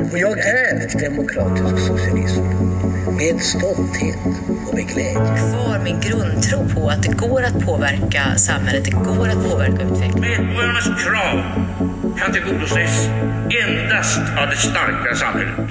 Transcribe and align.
Och 0.00 0.18
jag 0.18 0.38
är 0.38 1.00
demokratisk 1.00 1.86
socialism 1.86 2.42
med 3.16 3.40
stolthet 3.40 4.16
och 4.68 4.74
med 4.74 4.88
glädje. 4.88 5.14
Kvar 5.14 5.84
min 5.84 6.00
grundtro 6.00 6.68
på 6.74 6.88
att 6.88 7.02
det 7.02 7.12
går 7.16 7.42
att 7.42 7.66
påverka 7.66 8.36
samhället, 8.36 8.84
det 8.84 8.90
går 8.90 9.28
att 9.28 9.50
påverka 9.50 9.82
utvecklingen. 9.82 10.46
Medborgarnas 10.46 10.84
krav 11.04 11.42
kan 12.18 12.32
tillgodoses 12.32 13.08
endast 13.66 14.18
av 14.18 14.50
det 14.50 14.56
starka 14.56 15.14
samhället. 15.14 15.70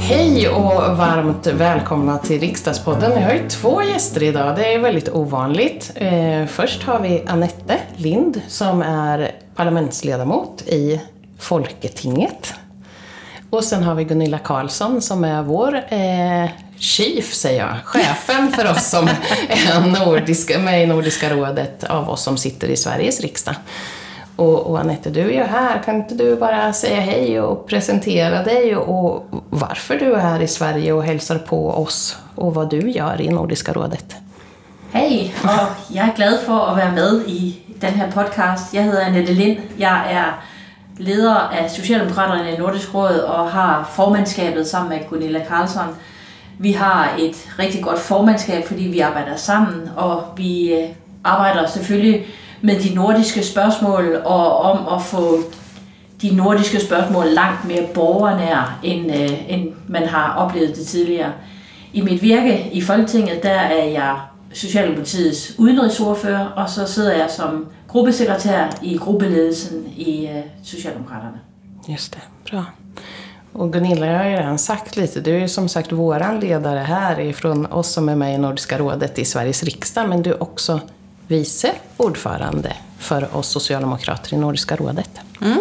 Hej 0.00 0.48
och 0.48 0.96
varmt 0.96 1.46
välkomna 1.46 2.18
till 2.18 2.40
Riksdagspodden. 2.40 3.12
Jag 3.12 3.20
har 3.20 3.32
ju 3.32 3.48
två 3.48 3.82
gäster 3.82 4.22
idag, 4.22 4.56
det 4.56 4.74
är 4.74 4.78
väldigt 4.78 5.08
ovanligt. 5.08 5.92
Eh, 5.94 6.46
först 6.46 6.82
har 6.82 7.00
vi 7.00 7.24
Anette 7.26 7.78
Lind 7.96 8.40
som 8.48 8.82
är 8.82 9.30
parlamentsledamot 9.54 10.62
i 10.62 11.00
Folketinget. 11.38 12.54
Och 13.50 13.64
sen 13.64 13.82
har 13.82 13.94
vi 13.94 14.04
Gunilla 14.04 14.38
Karlsson 14.38 15.02
som 15.02 15.24
är 15.24 15.42
vår 15.42 15.74
eh, 15.74 16.50
chief, 16.78 17.34
säger 17.34 17.66
jag, 17.66 17.76
chefen 17.84 18.52
för 18.52 18.70
oss 18.70 18.90
som 18.90 19.08
är 19.48 20.04
nordiska, 20.04 20.58
med 20.58 20.82
i 20.82 20.86
Nordiska 20.86 21.30
rådet 21.30 21.84
av 21.84 22.10
oss 22.10 22.22
som 22.22 22.36
sitter 22.36 22.68
i 22.68 22.76
Sveriges 22.76 23.20
riksdag. 23.20 23.54
Och, 24.36 24.66
och 24.66 24.80
Anette, 24.80 25.10
du 25.10 25.20
är 25.20 25.32
ju 25.32 25.42
här. 25.42 25.82
Kan 25.84 25.96
inte 25.96 26.14
du 26.14 26.36
bara 26.36 26.72
säga 26.72 27.00
hej 27.00 27.40
och 27.40 27.66
presentera 27.66 28.42
dig 28.42 28.76
och, 28.76 29.14
och 29.14 29.24
varför 29.50 29.98
du 29.98 30.14
är 30.14 30.18
här 30.18 30.40
i 30.40 30.48
Sverige 30.48 30.92
och 30.92 31.04
hälsar 31.04 31.38
på 31.38 31.70
oss 31.70 32.16
och 32.34 32.54
vad 32.54 32.70
du 32.70 32.90
gör 32.90 33.20
i 33.20 33.28
Nordiska 33.28 33.72
rådet? 33.72 34.16
Hej, 34.92 35.34
och 35.42 35.94
jag 35.96 36.08
är 36.08 36.14
glad 36.16 36.40
för 36.40 36.70
att 36.70 36.76
vara 36.76 36.92
med 36.92 37.14
i 37.26 37.60
den 37.66 37.94
här 37.94 38.10
podcast. 38.10 38.74
Jag 38.74 38.82
heter 38.82 39.04
Anette 39.04 39.32
Lind. 39.32 39.58
Jag 39.76 40.10
är 40.10 40.32
leder 40.98 41.34
av 41.34 41.68
Socialdemokraterna 41.68 42.50
i 42.50 42.58
Nordisk 42.58 42.94
råd 42.94 43.20
och 43.20 43.50
har 43.50 43.84
formandskabet 43.84 44.66
sammen 44.66 44.88
med 44.88 45.08
Gunilla 45.10 45.40
Karlsson. 45.40 45.96
Vi 46.58 46.72
har 46.72 47.08
ett 47.18 47.48
riktigt 47.58 47.82
godt 47.82 47.98
formandskab, 47.98 48.66
fordi 48.66 48.84
vi 48.84 49.00
arbejder 49.00 49.36
sammen, 49.36 49.90
och 49.96 50.22
vi 50.36 50.72
øh, 50.72 50.88
arbejder 51.24 51.58
arbetar 51.58 51.70
selvfølgelig 51.70 52.26
med 52.60 52.80
de 52.80 52.94
nordiske 52.94 53.44
spørgsmål 53.44 54.22
og 54.24 54.56
om 54.56 54.98
at 54.98 55.02
få 55.02 55.38
de 56.22 56.36
nordiske 56.36 56.80
spørgsmål 56.80 57.26
langt 57.26 57.64
mere 57.64 57.86
borgernær, 57.94 58.78
end, 58.82 59.14
øh, 59.14 59.52
end 59.52 59.68
man 59.88 60.08
har 60.08 60.34
oplevet 60.36 60.76
det 60.76 60.86
tidligere. 60.86 61.32
I 61.92 62.00
mit 62.00 62.22
virke 62.22 62.70
i 62.72 62.80
Folketinget, 62.80 63.42
der 63.42 63.50
er 63.50 63.84
jeg 63.84 64.16
Socialdemokratiets 64.52 65.54
udenrigsordfører, 65.58 66.46
og 66.46 66.70
så 66.70 66.86
sidder 66.86 67.12
jeg 67.12 67.26
som 67.30 67.66
gruppesekretær 67.88 68.78
i 68.82 68.96
gruppeledelsen 68.98 69.86
i 69.96 70.28
øh, 70.28 70.44
Socialdemokraterne. 70.64 71.40
Just 71.88 72.12
det, 72.12 72.50
bra. 72.50 72.64
Och 73.52 73.72
Gunilla, 73.72 74.06
jag 74.06 74.18
har 74.18 74.24
ju 74.24 74.36
redan 74.36 74.58
sagt 74.58 74.96
lite, 74.96 75.20
du 75.20 75.36
är 75.36 75.40
ju 75.40 75.48
som 75.48 75.68
sagt 75.68 75.92
våran 75.92 76.40
ledare 76.40 76.78
här 76.78 77.20
ifrån 77.20 77.66
oss 77.66 77.88
som 77.88 78.08
är 78.08 78.14
med 78.14 78.34
i 78.34 78.38
Nordiska 78.38 78.78
rådet 78.78 79.18
i 79.18 79.24
Sveriges 79.24 79.62
riksdag, 79.62 80.08
men 80.08 80.22
du 80.22 80.30
är 80.30 80.42
också 80.42 80.80
vice 81.26 81.72
ordförande 81.96 82.72
för 82.98 83.36
oss 83.36 83.48
socialdemokrater 83.48 84.34
i 84.34 84.36
Nordiska 84.36 84.76
rådet. 84.76 85.10
Mm. 85.40 85.58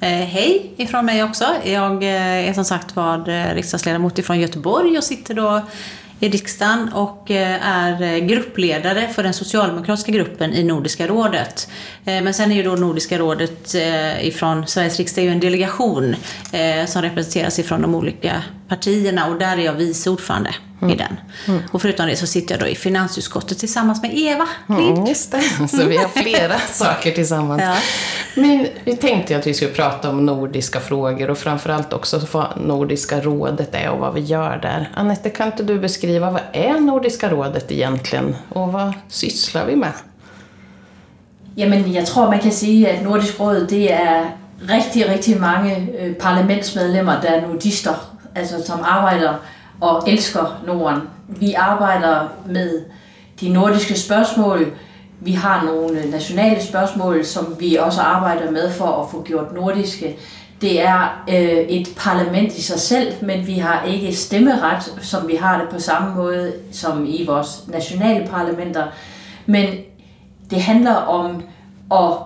Eh, 0.00 0.08
hej 0.08 0.74
ifrån 0.76 1.06
mig 1.06 1.24
också. 1.24 1.44
Jag 1.64 2.02
eh, 2.02 2.48
är 2.48 2.52
som 2.52 2.64
sagt 2.64 2.96
var 2.96 3.28
eh, 3.28 3.54
riksdagsledamot 3.54 4.18
ifrån 4.18 4.40
Göteborg 4.40 4.98
och 4.98 5.04
sitter 5.04 5.34
då 5.34 5.62
i 6.20 6.28
riksdagen 6.28 6.92
och 6.92 7.30
eh, 7.30 7.66
är 7.66 8.02
eh, 8.02 8.18
gruppledare 8.18 9.08
för 9.08 9.22
den 9.22 9.34
socialdemokratiska 9.34 10.12
gruppen 10.12 10.52
i 10.52 10.64
Nordiska 10.64 11.06
rådet. 11.06 11.68
Eh, 12.04 12.22
men 12.22 12.34
sen 12.34 12.52
är 12.52 12.56
ju 12.56 12.62
då 12.62 12.74
Nordiska 12.74 13.18
rådet 13.18 13.74
ifrån 14.20 14.66
Sveriges 14.66 14.98
riksdag 14.98 15.24
ju 15.24 15.30
en 15.30 15.40
delegation 15.40 16.16
som 16.86 17.02
representeras 17.02 17.58
ifrån 17.58 17.82
de 17.82 17.94
olika 17.94 18.42
partierna 18.68 19.26
och 19.26 19.38
där 19.38 19.58
är 19.58 19.64
jag 19.64 19.72
vice 19.72 20.10
ordförande 20.10 20.50
mm. 20.82 20.94
i 20.94 20.96
den. 20.96 21.16
Mm. 21.48 21.62
Och 21.72 21.82
förutom 21.82 22.06
det 22.06 22.16
så 22.16 22.26
sitter 22.26 22.54
jag 22.54 22.60
då 22.60 22.66
i 22.66 22.74
finansutskottet 22.74 23.58
tillsammans 23.58 24.02
med 24.02 24.18
Eva 24.18 24.48
Lind. 24.68 24.96
Mm, 24.96 25.06
just 25.06 25.32
det, 25.32 25.68
så 25.68 25.84
vi 25.84 25.96
har 25.96 26.08
flera 26.08 26.58
saker 26.68 27.10
tillsammans. 27.10 27.62
Ja. 27.62 27.76
Men 28.34 28.66
vi 28.84 28.96
tänkte 28.96 29.36
att 29.36 29.46
vi 29.46 29.54
skulle 29.54 29.70
prata 29.70 30.10
om 30.10 30.26
nordiska 30.26 30.80
frågor 30.80 31.30
och 31.30 31.38
framförallt 31.38 31.92
också 31.92 32.20
vad 32.32 32.60
Nordiska 32.60 33.20
rådet 33.20 33.74
är 33.74 33.90
och 33.90 33.98
vad 33.98 34.14
vi 34.14 34.20
gör 34.20 34.58
där. 34.62 34.90
Anette, 34.94 35.30
kan 35.30 35.46
inte 35.46 35.62
du 35.62 35.78
beskriva 35.78 36.30
vad 36.30 36.42
är 36.52 36.80
Nordiska 36.80 37.30
rådet 37.30 37.72
egentligen 37.72 38.36
och 38.48 38.72
vad 38.72 38.92
sysslar 39.08 39.66
vi 39.66 39.76
med? 39.76 39.92
Jamen, 41.54 41.92
jag 41.92 42.06
tror 42.06 42.26
man 42.26 42.38
kan 42.38 42.52
säga 42.52 42.94
att 42.94 43.02
Nordisk 43.02 43.40
råd 43.40 43.66
det 43.68 43.92
är 43.92 44.30
riktigt, 44.60 45.08
riktigt 45.08 45.40
många 45.40 45.76
øh, 45.76 46.14
parlamentsmedlemmar, 46.14 47.20
der 47.22 47.32
är 47.32 47.40
nordister, 47.40 47.94
alltså 48.36 48.62
som 48.62 48.84
arbetar 48.84 49.38
og 49.80 50.02
elsker 50.06 50.62
Norden. 50.66 51.02
Vi 51.28 51.52
arbejder 51.52 52.28
med 52.46 52.84
de 53.40 53.48
nordiske 53.48 53.98
spørgsmål. 53.98 54.72
Vi 55.20 55.32
har 55.32 55.64
nogle 55.64 56.10
nationale 56.10 56.62
spørgsmål, 56.62 57.24
som 57.24 57.56
vi 57.58 57.76
også 57.76 58.00
arbejder 58.00 58.50
med 58.50 58.70
for 58.70 59.02
at 59.02 59.10
få 59.10 59.22
gjort 59.22 59.54
nordiske. 59.54 60.16
Det 60.60 60.82
er 60.82 61.24
øh, 61.28 61.58
et 61.68 61.88
parlament 61.96 62.52
i 62.52 62.62
sig 62.62 62.80
selv, 62.80 63.12
men 63.22 63.46
vi 63.46 63.54
har 63.54 63.84
ikke 63.84 64.16
stemmeret, 64.16 64.92
som 65.02 65.28
vi 65.28 65.34
har 65.34 65.60
det 65.60 65.68
på 65.68 65.80
samme 65.80 66.14
måde 66.14 66.52
som 66.72 67.06
i 67.08 67.24
vores 67.26 67.64
nationale 67.68 68.26
parlamenter. 68.26 68.84
Men 69.46 69.66
det 70.50 70.62
handler 70.62 70.94
om 70.94 71.42
at 71.92 72.16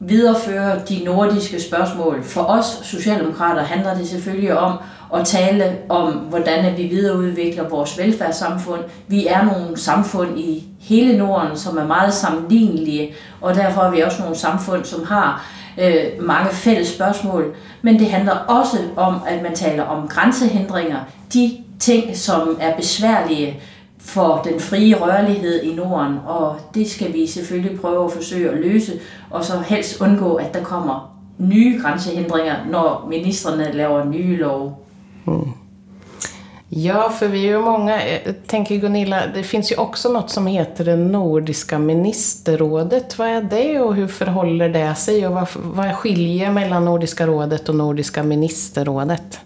videreføre 0.00 0.80
de 0.88 1.04
nordiske 1.04 1.60
spørgsmål. 1.60 2.24
For 2.24 2.42
os 2.42 2.80
socialdemokrater 2.82 3.62
handler 3.62 3.94
det 3.94 4.08
selvfølgelig 4.08 4.58
om 4.58 4.78
at 5.14 5.26
tale 5.26 5.78
om, 5.88 6.12
hvordan 6.12 6.76
vi 6.76 6.82
videreudvikler 6.82 7.68
vores 7.68 7.98
velfærdssamfund. 7.98 8.80
Vi 9.08 9.26
er 9.26 9.44
nogle 9.44 9.76
samfund 9.76 10.38
i 10.38 10.64
hele 10.80 11.18
Norden, 11.18 11.56
som 11.56 11.78
er 11.78 11.86
meget 11.86 12.14
sammenlignelige, 12.14 13.14
og 13.40 13.54
derfor 13.54 13.80
er 13.80 13.90
vi 13.90 14.00
også 14.00 14.22
nogle 14.22 14.36
samfund, 14.36 14.84
som 14.84 15.04
har 15.04 15.46
øh, 15.78 16.04
mange 16.20 16.50
fælles 16.50 16.88
spørgsmål. 16.88 17.54
Men 17.82 17.98
det 17.98 18.10
handler 18.10 18.32
også 18.32 18.78
om, 18.96 19.20
at 19.28 19.42
man 19.42 19.54
taler 19.54 19.82
om 19.82 20.08
grænsehindringer. 20.08 20.98
De 21.34 21.50
ting, 21.78 22.16
som 22.16 22.58
er 22.60 22.76
besværlige 22.76 23.60
for 23.98 24.42
den 24.44 24.60
frie 24.60 24.94
rørlighed 24.94 25.62
i 25.62 25.74
Norden, 25.74 26.18
og 26.26 26.56
det 26.74 26.90
skal 26.90 27.12
vi 27.12 27.26
selvfølgelig 27.26 27.80
prøve 27.80 28.04
at 28.04 28.12
forsøge 28.12 28.50
at 28.50 28.56
løse, 28.56 28.92
og 29.30 29.44
så 29.44 29.52
helst 29.66 30.00
undgå, 30.00 30.34
at 30.34 30.54
der 30.54 30.62
kommer 30.62 31.16
nye 31.38 31.80
grænsehindringer, 31.82 32.54
når 32.70 33.06
ministerne 33.10 33.72
laver 33.72 34.04
nye 34.04 34.36
love. 34.36 34.74
Mm. 35.26 35.52
Ja, 36.68 37.10
för 37.10 37.28
vi 37.28 37.38
är 37.38 37.48
ju 37.48 37.60
många. 37.60 38.08
Jag 38.08 38.46
tänker 38.46 38.76
Gunilla, 38.76 39.22
det 39.34 39.42
finns 39.42 39.72
ju 39.72 39.76
också 39.76 40.12
något 40.12 40.30
som 40.30 40.46
heter 40.46 40.84
det 40.84 40.96
Nordiska 40.96 41.78
ministerrådet. 41.78 43.18
Vad 43.18 43.28
är 43.28 43.42
det 43.42 43.80
och 43.80 43.94
hur 43.94 44.08
förhåller 44.08 44.68
det 44.68 44.94
sig 44.94 45.26
och 45.26 45.34
vad, 45.34 45.48
vad 45.54 45.94
skiljer 45.94 46.50
mellan 46.50 46.84
Nordiska 46.84 47.26
rådet 47.26 47.68
och 47.68 47.74
Nordiska 47.74 48.22
ministerrådet? 48.22 49.40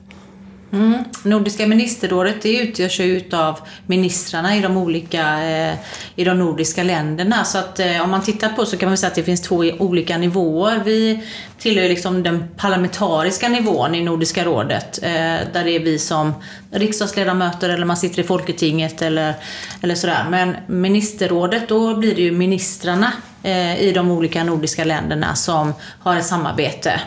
Mm. 0.73 1.05
Nordiska 1.25 1.67
ministerrådet 1.67 2.43
det 2.43 2.59
utgörs 2.59 3.01
ju 3.01 3.23
av 3.33 3.59
ministrarna 3.87 4.57
i 4.57 4.61
de 4.61 4.77
olika 4.77 5.51
eh, 5.51 5.75
i 6.17 6.25
de 6.25 6.39
nordiska 6.39 6.83
länderna. 6.83 7.45
Så 7.45 7.59
att 7.59 7.81
eh, 7.81 8.03
om 8.03 8.11
man 8.11 8.23
tittar 8.23 8.49
på 8.49 8.67
så 8.67 8.77
kan 8.77 8.89
man 8.89 8.99
säga 8.99 9.09
att 9.09 9.15
det 9.15 9.23
finns 9.23 9.43
två 9.43 9.57
olika 9.79 10.19
nivåer. 10.19 10.83
Vi 10.85 11.25
tillhör 11.59 11.89
liksom 11.89 12.23
den 12.23 12.49
parlamentariska 12.57 13.49
nivån 13.49 13.95
i 13.95 14.03
Nordiska 14.03 14.45
rådet. 14.45 14.99
Eh, 15.03 15.11
där 15.53 15.65
det 15.65 15.71
är 15.71 15.81
vi 15.81 15.99
som 15.99 16.35
riksdagsledamöter 16.71 17.69
eller 17.69 17.85
man 17.85 17.97
sitter 17.97 18.21
i 18.21 18.25
Folketinget 18.25 19.03
eller, 19.03 19.35
eller 19.81 19.95
sådär. 19.95 20.27
Men 20.31 20.57
ministerrådet, 20.67 21.69
då 21.69 21.97
blir 21.97 22.15
det 22.15 22.23
ju 22.23 22.33
ministrarna 22.33 23.13
eh, 23.43 23.83
i 23.83 23.93
de 23.93 24.11
olika 24.11 24.45
nordiska 24.45 24.85
länderna 24.85 25.35
som 25.35 25.73
har 25.99 26.17
ett 26.17 26.27
samarbete 26.27 27.01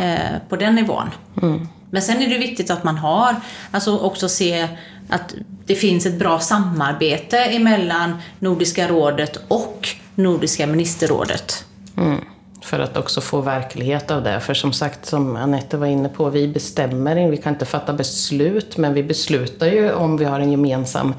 eh, 0.00 0.38
på 0.48 0.56
den 0.56 0.74
nivån. 0.74 1.10
Mm. 1.42 1.68
Men 1.90 2.02
sen 2.02 2.22
är 2.22 2.28
det 2.28 2.38
viktigt 2.38 2.70
att 2.70 2.84
man 2.84 2.96
har, 2.98 3.36
alltså 3.70 3.98
också 3.98 4.28
se 4.28 4.68
att 5.08 5.34
det 5.66 5.74
finns 5.74 6.06
ett 6.06 6.18
bra 6.18 6.40
samarbete 6.40 7.38
emellan 7.38 8.18
Nordiska 8.38 8.88
rådet 8.88 9.38
och 9.48 9.88
Nordiska 10.14 10.66
ministerrådet. 10.66 11.64
Mm. 11.96 12.24
För 12.62 12.78
att 12.78 12.96
också 12.96 13.20
få 13.20 13.40
verklighet 13.40 14.10
av 14.10 14.22
det. 14.22 14.40
För 14.40 14.54
som 14.54 14.72
sagt, 14.72 15.06
som 15.06 15.36
Anette 15.36 15.76
var 15.76 15.86
inne 15.86 16.08
på, 16.08 16.30
vi 16.30 16.48
bestämmer, 16.48 17.30
vi 17.30 17.36
kan 17.36 17.52
inte 17.52 17.66
fatta 17.66 17.92
beslut, 17.92 18.76
men 18.76 18.94
vi 18.94 19.02
beslutar 19.02 19.66
ju 19.66 19.92
om 19.92 20.16
vi 20.16 20.24
har 20.24 20.40
en 20.40 20.50
gemensam 20.50 21.14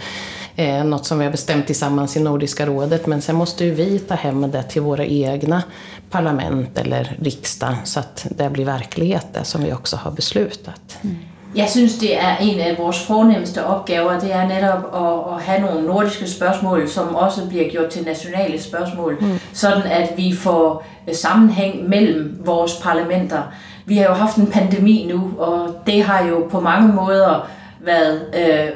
eh, 0.56 0.84
något 0.84 1.06
som 1.06 1.20
vi 1.20 1.26
har 1.26 1.32
bestämt 1.32 1.68
tillsammans 1.68 2.18
i 2.18 2.20
Nordiska 2.20 2.66
rådet. 2.66 3.08
Men 3.08 3.22
sen 3.22 3.36
måste 3.36 3.66
ju 3.66 3.74
vi 3.74 4.00
ta 4.00 4.16
hem 4.16 4.52
det 4.52 4.64
till 4.64 4.82
våra 4.82 5.06
egna 5.06 5.64
parlament 6.12 6.80
eller 6.80 7.16
riksdag 7.22 7.76
så 7.84 8.00
att 8.00 8.28
det 8.30 8.50
blir 8.50 8.66
verklighet 8.66 9.28
det 9.34 9.46
som 9.46 9.64
vi 9.64 9.74
också 9.74 9.96
har 9.96 10.12
beslutat. 10.12 10.98
Mm. 11.02 11.18
Jeg 11.56 11.70
synes, 11.70 11.98
det 11.98 12.18
er 12.18 12.38
en 12.38 12.60
af 12.60 12.78
vores 12.78 13.00
fornemmeste 13.00 13.66
opgaver, 13.66 14.20
det 14.20 14.36
er 14.36 14.48
netop 14.48 14.84
at, 14.96 15.34
at 15.36 15.42
have 15.44 15.62
nogle 15.62 15.88
nordiske 15.88 16.28
spørgsmål, 16.28 16.90
som 16.90 17.16
også 17.16 17.48
bliver 17.50 17.70
gjort 17.70 17.90
til 17.90 18.04
nationale 18.06 18.62
spørgsmål, 18.62 19.18
mm. 19.22 19.40
sådan 19.54 19.84
at 19.84 20.14
vi 20.18 20.36
får 20.36 20.86
sammenhæng 21.14 21.90
mellem 21.90 22.40
vores 22.46 22.72
parlamenter. 22.84 23.42
vi 23.86 23.98
har 23.98 24.06
jo 24.06 24.14
haft 24.14 24.38
en 24.38 24.48
pandemi 24.48 25.08
nu, 25.14 25.32
og 25.40 25.76
det 25.86 26.04
har 26.04 26.26
jo 26.28 26.48
på 26.52 26.60
mange 26.60 26.94
måder 26.94 27.48
været 27.80 28.22
øh, 28.36 28.70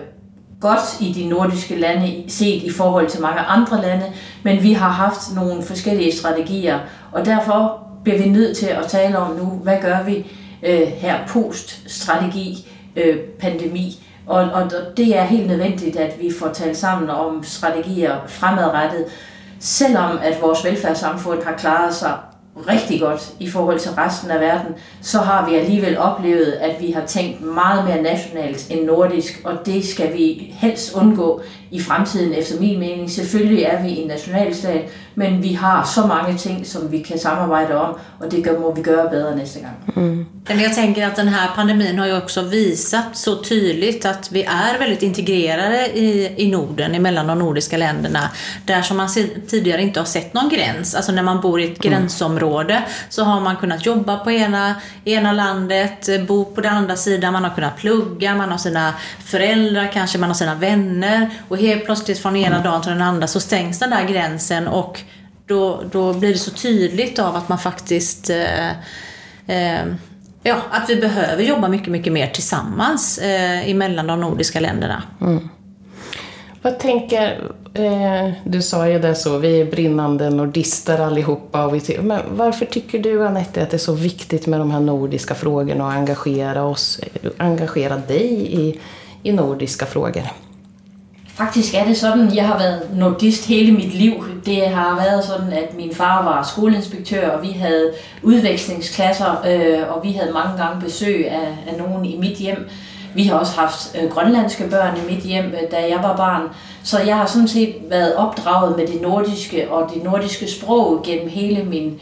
godt 0.67 1.01
i 1.01 1.13
de 1.13 1.29
nordiske 1.29 1.75
lande 1.75 2.23
set 2.27 2.63
i 2.63 2.71
forhold 2.71 3.09
til 3.09 3.21
mange 3.21 3.39
andre 3.39 3.81
lande, 3.81 4.05
men 4.43 4.63
vi 4.63 4.73
har 4.73 4.89
haft 4.89 5.35
nogle 5.35 5.63
forskellige 5.63 6.17
strategier, 6.17 6.79
og 7.11 7.25
derfor 7.25 7.87
bliver 8.03 8.17
vi 8.17 8.29
nødt 8.29 8.57
til 8.57 8.65
at 8.65 8.85
tale 8.87 9.17
om 9.17 9.35
nu, 9.35 9.45
hvad 9.45 9.77
gør 9.81 10.03
vi 10.03 10.31
øh, 10.63 10.87
her 10.87 11.15
post-strategi, 11.27 12.67
øh, 12.95 13.17
pandemi, 13.39 14.03
og, 14.27 14.41
og 14.41 14.71
det 14.97 15.17
er 15.17 15.23
helt 15.23 15.47
nødvendigt, 15.47 15.95
at 15.95 16.21
vi 16.21 16.31
får 16.39 16.49
talt 16.53 16.77
sammen 16.77 17.09
om 17.09 17.43
strategier 17.43 18.15
fremadrettet, 18.27 19.05
selvom 19.59 20.19
at 20.23 20.41
vores 20.41 20.65
velfærdssamfund 20.65 21.43
har 21.43 21.53
klaret 21.57 21.93
sig 21.95 22.13
rigtig 22.55 22.99
godt 22.99 23.33
i 23.39 23.49
forhold 23.49 23.79
til 23.79 23.91
resten 23.91 24.31
af 24.31 24.39
verden, 24.39 24.73
så 25.01 25.17
har 25.19 25.49
vi 25.49 25.55
alligevel 25.55 25.97
oplevet, 25.97 26.51
at 26.51 26.81
vi 26.81 26.91
har 26.91 27.05
tænkt 27.05 27.41
meget 27.41 27.85
mere 27.85 28.01
nationalt 28.01 28.67
end 28.69 28.85
nordisk, 28.85 29.41
og 29.43 29.53
det 29.65 29.85
skal 29.85 30.13
vi 30.13 30.53
helst 30.57 30.93
undgå 30.95 31.41
i 31.71 31.81
fremtiden, 31.81 32.33
efter 32.33 32.59
min 32.59 32.79
mening. 32.79 33.11
Selvfølgelig 33.11 33.63
er 33.63 33.83
vi 33.83 34.01
en 34.01 34.07
nationalstat, 34.07 34.81
men 35.15 35.43
vi 35.43 35.53
har 35.53 35.91
så 35.95 36.07
mange 36.07 36.37
ting, 36.37 36.67
som 36.67 36.91
vi 36.91 36.99
kan 36.99 37.19
samarbejde 37.19 37.75
om, 37.75 37.95
och 38.19 38.31
det 38.31 38.59
må 38.59 38.73
vi 38.73 38.81
göra 38.81 39.09
bättre 39.09 39.35
nästa 39.35 39.59
gång. 39.59 40.05
Mm. 40.05 40.25
Jag 40.47 40.75
tänker 40.75 41.07
att 41.07 41.15
den 41.15 41.27
här 41.27 41.49
pandemin 41.55 41.99
har 41.99 42.07
ju 42.07 42.17
också 42.17 42.41
visat 42.41 43.17
så 43.17 43.35
tydligt 43.35 44.05
att 44.05 44.31
vi 44.31 44.43
är 44.43 44.79
väldigt 44.79 45.03
integrerade 45.03 45.87
i, 45.87 46.33
i 46.37 46.51
Norden, 46.51 47.01
mellan 47.01 47.27
de 47.27 47.39
nordiska 47.39 47.77
länderna. 47.77 48.29
Där 48.65 48.81
som 48.81 48.97
man 48.97 49.09
tidigare 49.47 49.81
inte 49.81 49.99
har 49.99 50.05
sett 50.05 50.33
någon 50.33 50.49
gräns. 50.49 50.95
Alltså 50.95 51.11
när 51.11 51.23
man 51.23 51.41
bor 51.41 51.59
i 51.59 51.63
ett 51.63 51.85
mm. 51.85 51.99
gränsområde 51.99 52.44
så 53.09 53.23
har 53.23 53.41
man 53.41 53.55
kunnat 53.55 53.85
jobba 53.85 54.17
på 54.17 54.31
ena, 54.31 54.75
ena 55.05 55.31
landet, 55.31 56.27
bo 56.27 56.45
på 56.45 56.61
den 56.61 56.73
andra 56.73 56.95
sidan, 56.95 57.33
man 57.33 57.43
har 57.43 57.55
kunnat 57.55 57.77
plugga, 57.77 58.35
man 58.35 58.51
har 58.51 58.57
sina 58.57 58.93
föräldrar 59.25 59.91
kanske, 59.93 60.17
man 60.17 60.29
har 60.29 60.35
sina 60.35 60.55
vänner. 60.55 61.29
Och 61.47 61.57
helt 61.57 61.85
plötsligt 61.85 62.19
från 62.19 62.35
ena 62.35 62.55
mm. 62.55 62.63
dagen 62.63 62.81
till 62.81 62.91
den 62.91 63.01
andra 63.01 63.27
så 63.27 63.39
stängs 63.39 63.79
den 63.79 63.89
där 63.89 64.07
gränsen 64.07 64.67
och 64.67 65.01
då, 65.47 65.83
då 65.91 66.13
blir 66.13 66.33
det 66.33 66.39
så 66.39 66.51
tydligt 66.51 67.19
av 67.19 67.35
att 67.35 67.49
man 67.49 67.59
faktiskt 67.59 68.29
eh, 68.29 68.69
eh, 69.47 69.85
Ja, 70.47 70.55
att 70.71 70.89
vi 70.89 70.95
behöver 70.95 71.43
jobba 71.43 71.67
mycket, 71.67 71.87
mycket 71.87 72.13
mer 72.13 72.27
tillsammans 72.27 73.17
eh, 73.17 73.69
emellan 73.69 74.07
de 74.07 74.19
nordiska 74.19 74.59
länderna. 74.59 75.03
Mm. 75.21 75.49
Vad 76.61 76.79
tänker, 76.79 77.51
eh, 77.75 78.31
du 78.43 78.61
sa 78.61 78.89
ju 78.89 78.99
det 78.99 79.15
så, 79.15 79.37
vi 79.37 79.61
är 79.61 79.65
brinnande 79.65 80.29
nordister 80.29 80.99
allihopa. 80.99 81.65
Och 81.65 81.75
vi, 81.75 81.97
men 82.01 82.21
varför 82.29 82.65
tycker 82.65 82.99
du 82.99 83.27
Anette 83.27 83.63
att 83.63 83.69
det 83.69 83.77
är 83.77 83.79
så 83.79 83.93
viktigt 83.93 84.47
med 84.47 84.59
de 84.59 84.71
här 84.71 84.79
nordiska 84.79 85.35
frågorna 85.35 85.85
och 85.85 85.91
engagera 85.91 86.63
oss, 86.63 86.99
engagera 87.37 87.97
dig 87.97 88.53
i, 88.61 88.79
i 89.23 89.31
nordiska 89.31 89.85
frågor? 89.85 90.23
Faktisk 91.35 91.73
er 91.73 91.85
det 91.85 91.97
sådan, 91.97 92.35
jeg 92.35 92.47
har 92.47 92.57
været 92.57 92.81
nordist 92.93 93.45
hele 93.45 93.71
mit 93.71 93.93
liv. 93.93 94.13
Det 94.45 94.67
har 94.67 94.95
været 94.95 95.23
sådan, 95.23 95.53
at 95.53 95.77
min 95.77 95.95
far 95.95 96.23
var 96.23 96.43
skoleinspektør, 96.43 97.29
og 97.29 97.43
vi 97.43 97.51
havde 97.51 97.91
udvekslingsklasser, 98.23 99.45
øh, 99.47 99.95
og 99.95 100.03
vi 100.03 100.11
havde 100.11 100.33
mange 100.33 100.63
gange 100.63 100.81
besøg 100.81 101.31
af, 101.31 101.47
af 101.67 101.77
nogen 101.77 102.05
i 102.05 102.17
mit 102.17 102.37
hjem. 102.37 102.69
Vi 103.15 103.23
har 103.23 103.35
også 103.35 103.59
haft 103.59 103.95
øh, 104.01 104.11
grønlandske 104.11 104.69
børn 104.69 104.97
i 104.97 105.13
mit 105.13 105.23
hjem, 105.23 105.45
øh, 105.45 105.71
da 105.71 105.77
jeg 105.77 105.99
var 106.03 106.15
barn. 106.17 106.41
Så 106.83 106.99
jeg 106.99 107.17
har 107.17 107.25
sådan 107.25 107.47
set 107.47 107.75
været 107.89 108.15
opdraget 108.15 108.77
med 108.77 108.87
det 108.87 109.01
nordiske 109.01 109.71
og 109.71 109.91
det 109.93 110.03
nordiske 110.03 110.51
sprog 110.51 111.01
gennem 111.05 111.29
hele 111.29 111.63
min, 111.63 111.99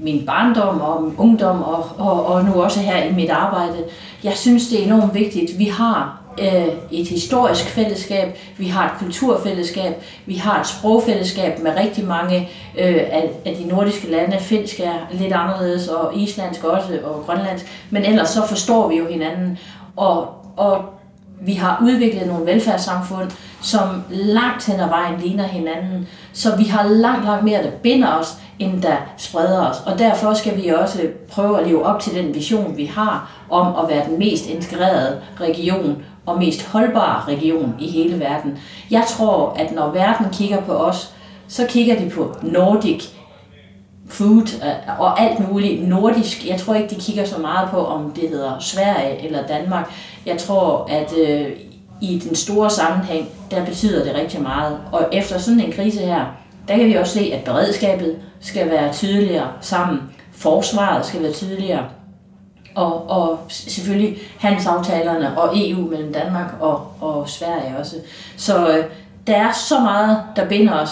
min 0.00 0.26
barndom 0.26 0.80
og 0.80 1.02
min 1.02 1.14
ungdom 1.18 1.62
og, 1.62 1.86
og, 1.98 2.26
og 2.26 2.44
nu 2.44 2.62
også 2.62 2.80
her 2.80 3.04
i 3.04 3.12
mit 3.12 3.30
arbejde. 3.30 3.76
Jeg 4.24 4.32
synes, 4.36 4.68
det 4.68 4.80
er 4.80 4.84
enormt 4.84 5.14
vigtigt. 5.14 5.58
Vi 5.58 5.64
har 5.64 6.20
øh, 6.40 6.68
et 6.90 7.08
historisk 7.08 7.64
fællesskab, 7.64 8.38
vi 8.58 8.66
har 8.66 8.84
et 8.84 8.98
kulturfællesskab, 8.98 10.02
vi 10.26 10.34
har 10.34 10.60
et 10.60 10.66
sprogfællesskab 10.66 11.58
med 11.62 11.72
rigtig 11.76 12.04
mange 12.04 12.48
øh, 12.78 12.96
af, 13.10 13.30
af 13.44 13.56
de 13.56 13.68
nordiske 13.68 14.10
lande. 14.10 14.38
Finsk 14.40 14.80
er 14.80 15.08
lidt 15.12 15.32
anderledes, 15.32 15.88
og 15.88 16.16
islandsk 16.16 16.64
også, 16.64 16.98
og 17.04 17.22
grønlandsk. 17.26 17.86
Men 17.90 18.04
ellers 18.04 18.28
så 18.28 18.46
forstår 18.46 18.88
vi 18.88 18.96
jo 18.96 19.06
hinanden, 19.06 19.58
og, 20.00 20.28
og 20.56 20.84
vi 21.40 21.54
har 21.54 21.82
udviklet 21.82 22.26
nogle 22.26 22.46
velfærdssamfund, 22.46 23.30
som 23.62 24.02
langt 24.10 24.66
hen 24.66 24.80
ad 24.80 24.88
vejen 24.88 25.20
ligner 25.20 25.44
hinanden. 25.44 26.08
Så 26.32 26.56
vi 26.56 26.64
har 26.64 26.88
langt, 26.88 27.24
langt 27.24 27.44
mere, 27.44 27.62
der 27.62 27.70
binder 27.70 28.08
os, 28.08 28.36
end 28.58 28.82
der 28.82 28.96
spreder 29.16 29.66
os. 29.66 29.76
Og 29.86 29.98
derfor 29.98 30.34
skal 30.34 30.56
vi 30.56 30.68
også 30.68 31.08
prøve 31.30 31.60
at 31.60 31.66
leve 31.66 31.86
op 31.86 32.00
til 32.00 32.14
den 32.14 32.34
vision, 32.34 32.76
vi 32.76 32.84
har 32.84 33.30
om 33.50 33.84
at 33.84 33.88
være 33.88 34.06
den 34.08 34.18
mest 34.18 34.46
integrerede 34.46 35.20
region 35.40 36.02
og 36.26 36.38
mest 36.38 36.66
holdbare 36.66 37.24
region 37.28 37.74
i 37.78 37.90
hele 37.90 38.20
verden. 38.20 38.58
Jeg 38.90 39.04
tror, 39.08 39.56
at 39.58 39.74
når 39.74 39.90
verden 39.90 40.26
kigger 40.32 40.60
på 40.60 40.72
os, 40.72 41.14
så 41.48 41.66
kigger 41.66 41.98
de 41.98 42.10
på 42.10 42.34
Nordic 42.42 43.04
food 44.10 44.62
øh, 44.64 45.00
og 45.00 45.20
alt 45.20 45.50
muligt 45.50 45.88
nordisk. 45.88 46.46
Jeg 46.46 46.60
tror 46.60 46.74
ikke, 46.74 46.94
de 46.94 47.00
kigger 47.00 47.24
så 47.24 47.38
meget 47.38 47.70
på, 47.70 47.84
om 47.84 48.10
det 48.10 48.28
hedder 48.28 48.58
Sverige 48.58 49.24
eller 49.24 49.46
Danmark. 49.46 49.92
Jeg 50.26 50.38
tror, 50.38 50.88
at 50.90 51.12
øh, 51.18 51.46
i 52.00 52.18
den 52.18 52.34
store 52.34 52.70
sammenhæng, 52.70 53.28
der 53.50 53.64
betyder 53.64 54.04
det 54.04 54.14
rigtig 54.14 54.42
meget. 54.42 54.78
Og 54.92 55.08
efter 55.12 55.38
sådan 55.38 55.60
en 55.60 55.72
krise 55.72 56.00
her, 56.00 56.24
der 56.68 56.76
kan 56.76 56.86
vi 56.86 56.94
også 56.94 57.18
se, 57.18 57.32
at 57.34 57.44
beredskabet 57.44 58.16
skal 58.40 58.70
være 58.70 58.92
tydeligere 58.92 59.48
sammen. 59.60 60.00
Forsvaret 60.32 61.06
skal 61.06 61.22
være 61.22 61.32
tydeligere 61.32 61.84
og, 62.74 63.10
og 63.10 63.38
selvfølgelig 63.48 64.16
handelsaftalerne 64.38 65.38
og 65.38 65.52
EU 65.54 65.90
mellem 65.90 66.12
Danmark 66.12 66.54
og, 66.60 66.92
og 67.00 67.28
Sverige 67.28 67.76
også. 67.78 67.96
Så 68.36 68.68
øh, 68.68 68.84
der 69.26 69.36
er 69.36 69.52
så 69.52 69.78
meget, 69.78 70.22
der 70.36 70.48
binder 70.48 70.80
os, 70.80 70.90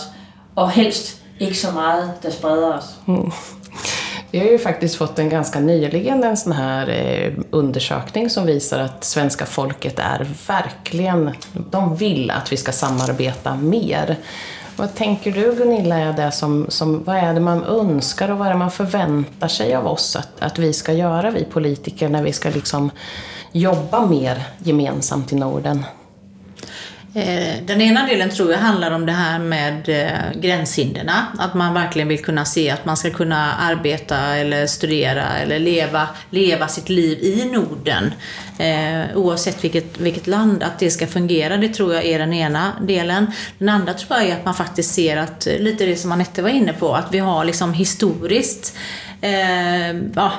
og 0.57 0.71
helst 0.71 1.18
ikke 1.39 1.55
så 1.55 1.73
meget, 1.73 2.23
der 2.23 2.31
spreder 2.31 2.79
oss. 2.79 2.97
Mm. 3.07 3.33
Vi 4.31 4.39
har 4.39 4.47
ju 4.47 4.59
faktiskt 4.59 4.97
fått 4.97 5.19
en 5.19 5.29
ganska 5.29 5.61
nyligen 5.61 6.25
en 6.25 6.37
sån 6.37 6.53
här 6.53 6.89
eh, 6.89 7.33
undersökning 7.51 8.31
som 8.31 8.47
visar 8.47 8.79
att 8.79 9.05
svenska 9.05 9.47
folket 9.47 9.99
är 9.99 10.27
verkligen, 10.47 11.31
de 11.71 11.97
vill 11.97 12.31
att 12.31 12.53
vi 12.53 12.57
ska 12.57 12.73
samarbeta 12.73 13.57
mer. 13.57 14.17
Vad 14.77 14.95
tänker 14.95 15.33
du 15.33 15.55
Gunilla 15.55 15.97
är 15.97 16.13
det 16.13 16.33
som, 16.33 16.67
som, 16.69 17.05
vad 17.05 17.17
är 17.17 17.35
det 17.35 17.41
man 17.41 17.65
önskar 17.65 18.29
och 18.29 18.39
vad 18.39 18.47
är 18.47 18.53
det 18.53 18.59
man 18.59 18.71
förväntar 18.71 19.49
sig 19.49 19.75
av 19.75 19.87
oss 19.87 20.17
att, 20.17 20.31
att 20.39 20.59
vi 20.59 20.73
ska 20.73 20.93
göra, 20.93 21.31
vi 21.31 21.45
politiker, 21.45 22.09
när 22.09 22.23
vi 22.23 22.33
ska 22.33 22.51
liksom 22.51 22.91
jobba 23.53 24.07
mer 24.07 24.43
gemensamt 24.59 25.33
i 25.33 25.37
Norden? 25.37 25.85
Eh, 27.15 27.63
den 27.65 27.81
ena 27.81 28.07
delen 28.07 28.31
tror 28.31 28.53
jag 28.53 28.59
handlar 28.59 28.91
om 28.91 29.07
det 29.07 29.13
här 29.13 29.39
med 29.39 29.89
eh, 29.89 30.41
gränshinderna. 30.41 31.27
Att 31.39 31.55
man 31.55 31.75
verkligen 31.75 32.09
vill 32.09 32.25
kunna 32.25 32.45
se 32.45 32.71
att 32.71 32.85
man 32.85 32.97
ska 32.97 33.11
kunna 33.11 33.55
arbeta 33.55 34.17
eller 34.19 34.67
studera 34.67 35.39
eller 35.39 35.59
leva, 35.59 36.09
leva 36.31 36.69
sitt 36.69 36.89
liv 36.89 37.19
i 37.23 37.45
Norden. 37.45 38.13
Eh, 38.59 39.17
oavsett 39.17 39.65
vilket, 39.65 40.01
vilket 40.01 40.27
land, 40.27 40.63
att 40.63 40.79
det 40.79 40.91
ska 40.91 41.07
fungera. 41.07 41.57
Det 41.57 41.69
tror 41.69 41.95
jag 41.95 42.05
är 42.05 42.19
den 42.19 42.33
ena 42.33 42.73
delen. 42.83 43.27
Den 43.59 43.69
andra 43.69 43.95
tror 43.95 44.19
jag 44.19 44.29
är 44.29 44.37
att 44.37 44.45
man 44.45 44.55
faktiskt 44.55 44.95
ser 44.95 45.17
att, 45.17 45.49
lite 45.59 45.87
det 45.87 45.97
som 45.97 46.13
Anette 46.13 46.43
var 46.43 46.51
inne 46.51 46.73
på, 46.73 46.95
att 46.95 47.15
vi 47.15 47.19
har 47.19 47.45
liksom 47.45 47.73
historiskt 47.73 48.77
eh, 49.21 49.97
ja, 50.15 50.33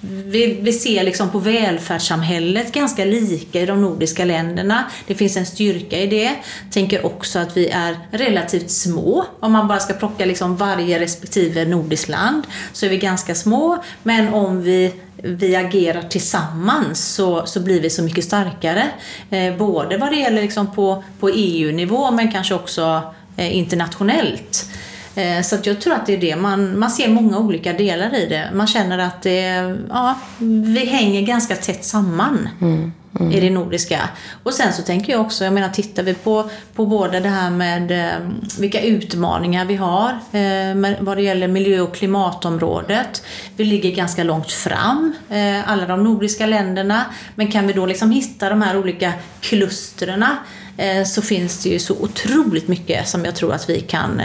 vi, 0.00 0.58
vi 0.60 0.72
ser 0.72 1.04
liksom 1.04 1.30
på 1.30 1.38
välfärdssamhället 1.38 2.72
ganska 2.72 3.04
lika 3.04 3.60
i 3.60 3.66
de 3.66 3.82
nordiska 3.82 4.24
länderna. 4.24 4.84
Det 5.06 5.14
finns 5.14 5.36
en 5.36 5.46
styrka 5.46 5.98
i 5.98 6.06
det. 6.06 6.34
Tänker 6.70 7.06
också 7.06 7.38
att 7.38 7.56
vi 7.56 7.68
är 7.68 7.98
relativt 8.10 8.70
små. 8.70 9.24
Om 9.40 9.52
man 9.52 9.68
bara 9.68 9.78
ska 9.78 9.94
plocka 9.94 10.24
liksom 10.24 10.56
varje 10.56 11.00
respektive 11.00 11.64
nordiskt 11.64 12.08
land 12.08 12.46
så 12.72 12.86
är 12.86 12.90
vi 12.90 12.96
ganska 12.96 13.34
små. 13.34 13.82
Men 14.02 14.34
om 14.34 14.62
vi 14.62 14.92
vi 15.26 15.56
agerar 15.56 16.02
tillsammans 16.02 17.14
så, 17.14 17.46
så 17.46 17.60
blir 17.60 17.80
vi 17.80 17.90
så 17.90 18.02
mycket 18.02 18.24
starkare. 18.24 18.90
Eh, 19.30 19.56
både 19.56 19.96
vad 19.96 20.12
det 20.12 20.16
gäller 20.16 20.42
liksom 20.42 20.74
på, 20.74 21.04
på 21.20 21.28
EU-nivå 21.28 22.10
men 22.10 22.32
kanske 22.32 22.54
också 22.54 23.14
eh, 23.36 23.56
internationellt. 23.56 24.66
Eh, 25.14 25.42
så 25.42 25.56
jag 25.62 25.80
tror 25.80 25.94
att 25.94 26.06
det 26.06 26.12
är 26.12 26.18
det, 26.18 26.36
man, 26.36 26.78
man 26.78 26.90
ser 26.90 27.08
många 27.08 27.38
olika 27.38 27.72
delar 27.72 28.14
i 28.14 28.26
det. 28.26 28.50
Man 28.54 28.66
känner 28.66 28.98
att 28.98 29.22
det, 29.22 29.76
ja, 29.88 30.18
vi 30.64 30.86
hänger 30.86 31.22
ganska 31.22 31.56
tätt 31.56 31.84
samman. 31.84 32.48
Mm. 32.60 32.92
Mm. 33.20 33.32
i 33.32 33.40
det 33.40 33.50
nordiska. 33.50 34.08
Och 34.42 34.54
sen 34.54 34.72
så 34.72 34.82
tänker 34.82 35.12
jag 35.12 35.20
också, 35.20 35.44
jag 35.44 35.52
menar 35.52 35.68
tittar 35.68 36.02
vi 36.02 36.14
på, 36.14 36.50
på 36.74 36.86
både 36.86 37.20
det 37.20 37.28
här 37.28 37.50
med 37.50 37.90
eh, 37.90 38.28
vilka 38.58 38.80
utmaningar 38.80 39.64
vi 39.64 39.76
har 39.76 40.10
eh, 40.10 40.74
med, 40.74 40.96
vad 41.00 41.16
det 41.16 41.22
gäller 41.22 41.48
miljö 41.48 41.80
och 41.80 41.94
klimatområdet. 41.94 43.22
Vi 43.56 43.64
ligger 43.64 43.90
ganska 43.90 44.24
långt 44.24 44.52
fram, 44.52 45.12
eh, 45.30 45.70
alla 45.70 45.86
de 45.86 46.04
nordiska 46.04 46.46
länderna. 46.46 47.04
Men 47.34 47.50
kan 47.50 47.66
vi 47.66 47.72
då 47.72 47.86
liksom 47.86 48.10
hitta 48.10 48.48
de 48.48 48.62
här 48.62 48.78
olika 48.78 49.12
klusterna 49.40 50.36
eh, 50.76 51.04
så 51.04 51.22
finns 51.22 51.62
det 51.62 51.68
ju 51.68 51.78
så 51.78 51.94
otroligt 52.00 52.68
mycket 52.68 53.08
som 53.08 53.24
jag 53.24 53.34
tror 53.34 53.54
att 53.54 53.70
vi 53.70 53.80
kan, 53.80 54.22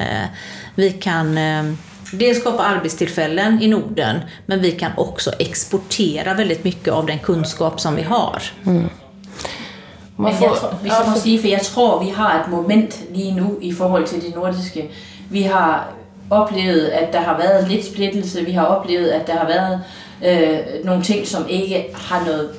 vi 0.79 0.89
kan 1.01 1.38
eh, 1.38 1.63
det 2.12 2.36
skapar 2.36 2.63
arbetstillfällen 2.63 3.62
i 3.62 3.67
Norden, 3.67 4.19
men 4.45 4.62
vi 4.62 4.71
kan 4.71 4.91
också 4.98 5.31
exportera 5.39 6.33
väldigt 6.33 6.63
mycket 6.63 6.93
av 6.93 7.05
den 7.05 7.19
kunskap 7.19 7.79
som 7.79 7.95
vi 7.95 8.01
har. 8.01 8.43
Man 8.63 8.89
Men 10.15 10.33
får, 10.33 10.45
jeg 10.45 10.55
tror, 10.57 10.69
jeg 10.86 11.09
må 11.09 11.19
sige, 11.19 11.39
for 11.39 11.48
jeg 11.48 11.62
tror, 11.62 12.03
vi 12.03 12.09
har 12.09 12.39
et 12.39 12.51
moment 12.51 13.00
lige 13.13 13.36
nu 13.36 13.57
i 13.62 13.74
forhold 13.74 14.07
til 14.07 14.21
det 14.21 14.36
nordiske. 14.36 14.89
Vi 15.29 15.41
har 15.41 15.88
oplevet, 16.29 16.88
at 16.88 17.13
der 17.13 17.21
har 17.21 17.38
været 17.38 17.69
lidt 17.69 17.86
splittelse. 17.86 18.45
Vi 18.45 18.51
har 18.51 18.65
oplevet, 18.65 19.07
at 19.07 19.27
der 19.27 19.33
har 19.33 19.48
været 19.48 19.81
øh, 20.25 20.86
nogle 20.86 21.03
ting, 21.03 21.27
som 21.27 21.45
ikke 21.50 21.86
har 21.93 22.25
noget, 22.25 22.50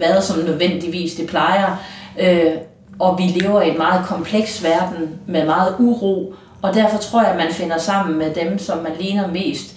været 0.00 0.24
som 0.24 0.38
nødvendigvis 0.38 1.14
det 1.14 1.26
plejer. 1.26 1.76
Øh, 2.20 2.52
og 2.98 3.18
vi 3.18 3.22
lever 3.22 3.62
i 3.62 3.70
en 3.70 3.78
meget 3.78 4.06
kompleks 4.06 4.64
verden 4.64 5.08
med 5.26 5.44
meget 5.44 5.74
uro. 5.78 6.34
Og 6.62 6.74
derfor 6.74 6.98
tror 6.98 7.22
jeg, 7.22 7.30
at 7.30 7.36
man 7.36 7.52
finder 7.52 7.78
sammen 7.78 8.18
med 8.18 8.34
dem, 8.34 8.58
som 8.58 8.78
man 8.78 8.92
ligner 9.00 9.26
mest. 9.26 9.76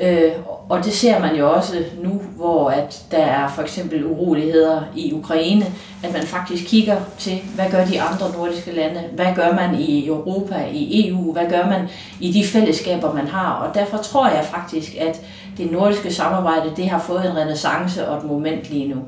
Øh, 0.00 0.32
og 0.68 0.84
det 0.84 0.92
ser 0.92 1.18
man 1.18 1.36
jo 1.36 1.52
også 1.52 1.84
nu, 2.02 2.22
hvor 2.36 2.70
at 2.70 3.02
der 3.10 3.18
er 3.18 3.48
for 3.48 3.62
eksempel 3.62 4.06
uroligheder 4.06 4.82
i 4.96 5.12
Ukraine, 5.12 5.66
at 6.02 6.12
man 6.12 6.22
faktisk 6.22 6.64
kigger 6.66 6.96
til, 7.18 7.38
hvad 7.54 7.70
gør 7.70 7.84
de 7.84 8.00
andre 8.00 8.32
nordiske 8.36 8.72
lande, 8.72 9.02
hvad 9.12 9.34
gør 9.34 9.52
man 9.52 9.80
i 9.80 10.06
Europa, 10.06 10.66
i 10.72 11.08
EU, 11.08 11.32
hvad 11.32 11.50
gør 11.50 11.66
man 11.66 11.88
i 12.20 12.32
de 12.32 12.46
fællesskaber, 12.46 13.14
man 13.14 13.26
har. 13.26 13.52
Og 13.52 13.74
derfor 13.74 13.96
tror 13.96 14.28
jeg 14.28 14.44
faktisk, 14.44 14.94
at 15.00 15.20
det 15.56 15.72
nordiske 15.72 16.12
samarbejde, 16.12 16.70
det 16.76 16.86
har 16.88 16.98
fået 16.98 17.26
en 17.26 17.36
renaissance 17.36 18.08
og 18.08 18.18
et 18.18 18.24
moment 18.24 18.70
lige 18.70 18.88
nu. 18.88 19.00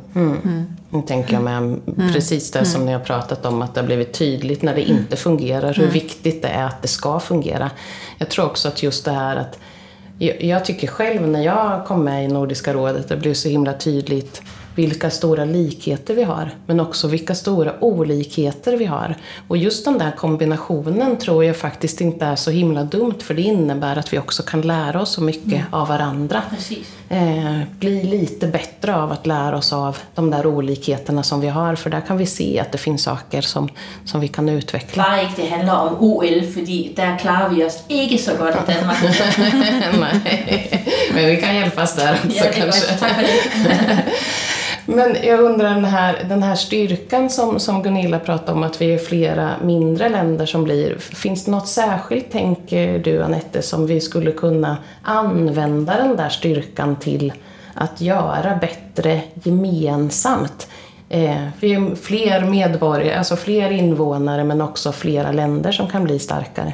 Nu 0.90 1.02
tänker 1.06 1.32
jag 1.32 1.42
med 1.42 1.78
precis 2.12 2.50
det 2.50 2.64
som 2.64 2.86
ni 2.86 2.92
har 2.92 3.00
pratat 3.00 3.46
om, 3.46 3.62
att 3.62 3.74
det 3.74 3.80
har 3.80 3.86
blivit 3.86 4.12
tydligt 4.12 4.62
när 4.62 4.74
det 4.74 4.82
inte 4.82 5.16
fungerar, 5.16 5.74
hur 5.74 5.86
viktigt 5.86 6.42
det 6.42 6.48
är 6.48 6.64
att 6.64 6.82
det 6.82 6.88
ska 6.88 7.20
fungera. 7.20 7.70
Jag 8.18 8.28
tror 8.28 8.46
också 8.46 8.68
att 8.68 8.82
just 8.82 9.04
det 9.04 9.10
här 9.10 9.36
att 9.36 9.58
jag, 10.18 10.42
jag 10.42 10.64
tycker 10.64 10.86
själv 10.86 11.28
när 11.28 11.42
jag 11.42 11.86
kom 11.86 12.04
med 12.04 12.24
i 12.24 12.28
Nordiska 12.28 12.74
rådet, 12.74 13.08
det 13.08 13.16
blev 13.16 13.34
så 13.34 13.48
himla 13.48 13.72
tydligt 13.72 14.42
vilka 14.76 15.10
stora 15.10 15.44
likheter 15.44 16.14
vi 16.14 16.22
har, 16.22 16.50
men 16.66 16.80
också 16.80 17.08
vilka 17.08 17.34
stora 17.34 17.72
olikheter 17.80 18.76
vi 18.76 18.84
har. 18.84 19.14
Och 19.48 19.56
just 19.56 19.84
den 19.84 19.98
där 19.98 20.10
kombinationen 20.10 21.16
tror 21.16 21.44
jag 21.44 21.56
faktiskt 21.56 22.00
inte 22.00 22.24
är 22.24 22.36
så 22.36 22.50
himla 22.50 22.84
dumt, 22.84 23.18
för 23.20 23.34
det 23.34 23.42
innebär 23.42 23.96
att 23.96 24.12
vi 24.12 24.18
också 24.18 24.42
kan 24.42 24.60
lära 24.60 25.00
oss 25.00 25.10
så 25.10 25.22
mycket 25.22 25.64
av 25.70 25.88
varandra. 25.88 26.42
Eh, 27.08 27.60
bli 27.78 28.02
lite 28.02 28.46
bättre 28.46 28.94
av 28.94 29.12
att 29.12 29.26
lära 29.26 29.56
oss 29.56 29.72
av 29.72 29.98
de 30.14 30.30
där 30.30 30.46
olikheterna 30.46 31.22
som 31.22 31.40
vi 31.40 31.48
har, 31.48 31.74
för 31.74 31.90
där 31.90 32.00
kan 32.00 32.16
vi 32.16 32.26
se 32.26 32.60
att 32.60 32.72
det 32.72 32.78
finns 32.78 33.02
saker 33.02 33.40
som, 33.40 33.68
som 34.04 34.20
vi 34.20 34.28
kan 34.28 34.48
utveckla. 34.48 35.22
Ikke 35.22 35.42
det 35.42 35.48
handler 35.48 35.74
om 35.74 35.96
OL, 36.00 36.42
fordi 36.54 36.92
der 36.96 37.18
klarer 37.18 37.48
vi 37.48 37.64
os 37.64 37.78
ikke 37.88 38.18
så 38.18 38.36
godt 38.36 38.68
i 38.68 38.72
Danmark. 38.72 38.98
Nej, 40.00 40.86
men 41.14 41.26
vi 41.26 41.36
kan 41.36 41.54
hjälpas 41.54 41.96
där 41.96 42.14
också 42.24 42.36
Ja, 42.36 42.44
det 42.44 42.52
kanske. 42.52 44.02
Men 44.86 45.16
jag 45.22 45.40
undrar 45.40 45.74
den 45.74 45.84
här, 45.84 46.24
den 46.28 46.42
här 46.42 46.54
styrkan 46.54 47.30
som, 47.30 47.60
som 47.60 47.82
Gunilla 47.82 48.18
pratade 48.18 48.52
om, 48.52 48.62
att 48.62 48.80
vi 48.80 48.94
är 48.94 48.98
flera 48.98 49.50
mindre 49.62 50.08
länder 50.08 50.46
som 50.46 50.64
blir. 50.64 50.96
Finns 50.98 51.44
det 51.44 51.50
något 51.50 51.68
särskilt, 51.68 52.30
tänker 52.30 52.98
du 52.98 53.22
Anette, 53.22 53.62
som 53.62 53.86
vi 53.86 54.00
skulle 54.00 54.32
kunna 54.32 54.76
använda 55.02 55.96
den 55.96 56.16
där 56.16 56.28
styrkan 56.28 56.96
till 56.96 57.32
att 57.74 58.00
göra 58.00 58.58
bättre 58.60 59.20
gemensamt? 59.34 60.68
Eh, 61.08 61.46
vi 61.60 61.74
är 61.74 61.94
fler 61.94 62.40
medborgare, 62.40 63.18
alltså 63.18 63.36
fler 63.36 63.70
invånare 63.70 64.44
men 64.44 64.60
också 64.60 64.92
flera 64.92 65.32
länder 65.32 65.72
som 65.72 65.88
kan 65.88 66.04
bli 66.04 66.18
starkare. 66.18 66.72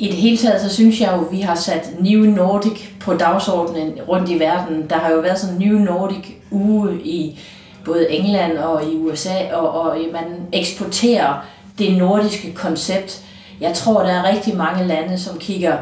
I 0.00 0.06
det 0.06 0.16
hele 0.16 0.36
taget, 0.36 0.60
så 0.60 0.74
synes 0.74 1.00
jeg 1.00 1.12
jo, 1.12 1.26
vi 1.30 1.40
har 1.40 1.54
sat 1.54 1.90
New 1.98 2.22
Nordic 2.22 2.88
på 3.00 3.14
dagsordenen 3.14 3.92
rundt 4.08 4.30
i 4.30 4.38
verden. 4.38 4.90
Der 4.90 4.96
har 4.96 5.10
jo 5.10 5.20
været 5.20 5.38
sådan 5.38 5.54
en 5.54 5.68
New 5.68 5.78
Nordic 5.78 6.24
uge 6.50 7.00
i 7.04 7.38
både 7.84 8.10
England 8.10 8.58
og 8.58 8.84
i 8.84 8.96
USA, 8.96 9.54
og, 9.54 9.80
og 9.80 10.00
øh, 10.00 10.12
man 10.12 10.24
eksporterer 10.52 11.46
det 11.78 11.96
nordiske 11.96 12.52
koncept. 12.54 13.22
Jeg 13.60 13.74
tror, 13.74 14.02
der 14.02 14.12
er 14.12 14.34
rigtig 14.34 14.56
mange 14.56 14.86
lande, 14.86 15.18
som 15.18 15.38
kigger 15.38 15.76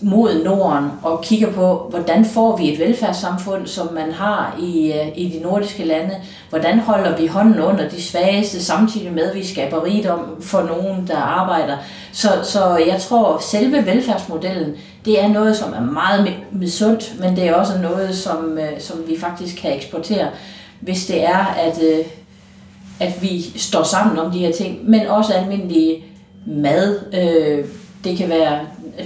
mod 0.00 0.44
Norden 0.44 0.90
og 1.02 1.22
kigger 1.22 1.52
på, 1.52 1.86
hvordan 1.90 2.24
får 2.24 2.56
vi 2.56 2.72
et 2.72 2.78
velfærdssamfund, 2.78 3.66
som 3.66 3.92
man 3.94 4.12
har 4.12 4.56
i, 4.62 4.92
øh, 4.92 5.08
i 5.16 5.28
de 5.28 5.42
nordiske 5.42 5.84
lande. 5.84 6.14
Hvordan 6.50 6.78
holder 6.78 7.16
vi 7.16 7.26
hånden 7.26 7.60
under 7.60 7.88
de 7.88 8.02
svageste, 8.02 8.64
samtidig 8.64 9.12
med, 9.12 9.30
at 9.30 9.36
vi 9.36 9.46
skaber 9.46 9.84
rigdom 9.84 10.20
for 10.40 10.62
nogen, 10.62 11.06
der 11.06 11.16
arbejder. 11.16 11.76
Så, 12.12 12.28
så 12.42 12.76
jeg 12.76 13.00
tror, 13.00 13.38
selve 13.40 13.86
velfærdsmodellen, 13.86 14.74
det 15.04 15.22
er 15.22 15.28
noget, 15.28 15.56
som 15.56 15.72
er 15.72 15.80
meget 15.80 16.26
mi- 16.26 16.44
misundt, 16.58 17.14
men 17.20 17.36
det 17.36 17.48
er 17.48 17.54
også 17.54 17.78
noget, 17.82 18.16
som, 18.16 18.58
øh, 18.58 18.80
som 18.80 18.96
vi 19.08 19.18
faktisk 19.20 19.56
kan 19.56 19.76
eksportere, 19.76 20.28
hvis 20.80 21.06
det 21.06 21.24
er, 21.24 21.54
at, 21.58 21.82
øh, 21.82 22.04
at 23.00 23.22
vi 23.22 23.42
står 23.56 23.82
sammen 23.82 24.18
om 24.18 24.30
de 24.30 24.38
her 24.38 24.52
ting, 24.52 24.90
men 24.90 25.06
også 25.06 25.32
almindelige 25.32 26.04
mad. 26.46 27.00
Øh, 27.14 27.64
det, 28.04 28.18
kan 28.18 28.28
være, 28.28 28.60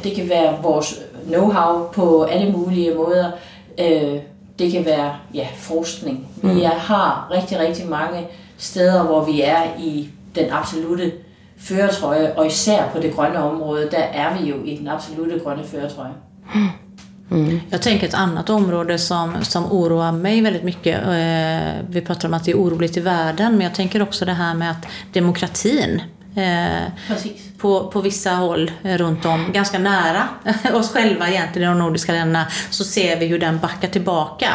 det 0.04 0.14
kan 0.14 0.28
være 0.28 0.62
vores 0.62 1.00
know-how 1.26 1.92
på 1.92 2.22
alle 2.22 2.52
mulige 2.52 2.94
måder. 2.94 3.30
Øh, 3.78 4.20
det 4.58 4.72
kan 4.72 4.84
være 4.84 5.16
ja, 5.34 5.46
forskning. 5.56 6.28
Vi 6.42 6.62
er, 6.62 6.74
har 6.74 7.28
rigtig, 7.30 7.58
rigtig 7.58 7.88
mange 7.88 8.26
steder, 8.58 9.02
hvor 9.02 9.24
vi 9.24 9.42
er 9.42 9.62
i 9.78 10.08
den 10.34 10.46
absolute 10.50 11.12
føretrøje, 11.58 12.32
og 12.36 12.46
især 12.46 12.88
på 12.92 13.00
det 13.00 13.14
grønne 13.14 13.38
område, 13.38 13.88
der 13.90 13.98
er 13.98 14.38
vi 14.38 14.48
jo 14.48 14.56
i 14.64 14.76
den 14.76 14.88
absolute 14.88 15.38
grønne 15.44 15.64
føretrøje. 15.64 16.12
Jag 17.70 17.82
tänker 17.82 18.06
ett 18.06 18.14
annat 18.14 18.50
område 18.50 18.98
som, 18.98 19.44
som 19.44 19.72
oroar 19.72 20.12
mig 20.12 20.42
väldigt 20.42 20.64
mycket. 20.64 21.02
Eh, 21.02 21.84
vi 21.88 22.00
pratar 22.06 22.28
om 22.28 22.34
att 22.34 22.44
det 22.44 22.50
är 22.50 22.56
oroligt 22.56 22.96
i 22.96 23.00
världen, 23.00 23.52
men 23.52 23.60
jag 23.60 23.74
tänker 23.74 24.02
också 24.02 24.24
det 24.24 24.32
här 24.32 24.54
med 24.54 24.70
att 24.70 24.86
demokratin 25.12 26.02
eh, 26.34 26.82
på, 27.58 27.90
på 27.90 28.00
vissa 28.00 28.30
håll 28.30 28.70
eh, 28.82 28.98
runt 28.98 29.24
om, 29.24 29.52
ganska 29.52 29.78
nära 29.78 30.28
oss 30.74 30.90
själva 30.92 31.28
egentligen 31.28 31.68
i 31.68 31.72
de 31.72 31.78
nordiska 31.78 32.12
länderna, 32.12 32.46
så 32.70 32.84
ser 32.84 33.16
vi 33.20 33.26
hur 33.26 33.38
den 33.38 33.58
backar 33.58 33.88
tillbaka. 33.88 34.52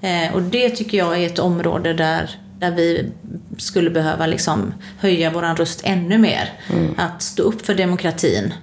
Eh, 0.00 0.34
och 0.34 0.42
det 0.42 0.70
tycker 0.70 0.98
jag 0.98 1.22
är 1.22 1.26
ett 1.26 1.38
område 1.38 1.92
där, 1.94 2.30
där 2.58 2.70
vi 2.70 3.12
skulle 3.58 3.90
behöva 3.90 4.26
liksom 4.26 4.74
höja 4.98 5.30
vår 5.30 5.56
röst 5.56 5.80
ännu 5.84 6.18
mer. 6.18 6.52
Att 6.96 7.22
stå 7.22 7.42
upp 7.42 7.66
för 7.66 7.74
demokratin. 7.74 8.54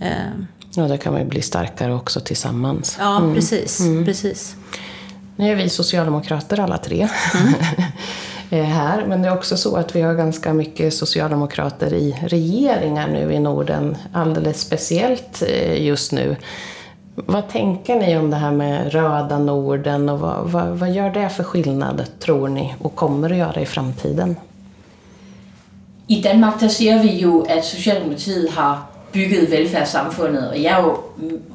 Eh, 0.00 0.08
Ja, 0.78 0.88
då 0.88 0.96
kan 0.98 1.14
vi 1.14 1.24
bli 1.24 1.42
starkare 1.42 1.94
också 1.94 2.20
tillsammans. 2.20 2.96
ja, 3.00 3.32
precis. 3.34 3.82
precis. 4.04 4.56
Nu 5.36 5.52
är 5.52 5.56
vi 5.56 5.68
socialdemokrater 5.68 6.60
alla 6.60 6.78
tre 6.78 7.02
eh, 7.02 7.10
Eh, 8.50 8.64
här, 8.64 9.06
men 9.06 9.22
det 9.22 9.28
är 9.28 9.34
också 9.34 9.56
så 9.56 9.76
att 9.76 9.96
vi 9.96 10.00
har 10.00 10.14
ganska 10.14 10.52
mycket 10.52 10.94
socialdemokrater 10.94 11.94
i 11.94 12.18
regeringar 12.26 13.08
nu 13.08 13.32
i 13.32 13.38
Norden, 13.38 13.96
alldeles 14.12 14.60
speciellt 14.60 15.42
eh, 15.42 15.86
just 15.86 16.12
nu. 16.12 16.36
Vad 17.14 17.48
tänker 17.48 17.96
ni 17.96 18.18
om 18.18 18.30
det 18.30 18.36
här 18.36 18.52
med 18.52 18.92
röda 18.92 19.38
Norden 19.38 20.08
och 20.08 20.20
vad, 20.20 20.50
vad, 20.50 20.68
vad 20.68 20.90
gör 20.90 21.10
det 21.10 21.28
för 21.28 21.44
skillnad, 21.44 22.06
tror 22.20 22.48
ni, 22.48 22.74
och 22.82 22.94
kommer 22.94 23.30
att 23.30 23.36
göra 23.36 23.60
i 23.60 23.66
framtiden? 23.66 24.36
I 26.06 26.22
Danmark, 26.22 26.60
där 26.60 26.68
ser 26.68 26.98
vi 26.98 27.08
ju 27.08 27.42
att 27.42 27.64
Socialdemokratiet 27.64 28.50
har 28.50 28.78
bygget 29.12 29.50
velfærdssamfundet, 29.50 30.50
og 30.50 30.62
jeg 30.62 30.78
er 30.78 30.82
jo 30.82 30.96